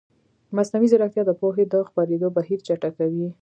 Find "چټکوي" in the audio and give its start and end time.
2.67-3.25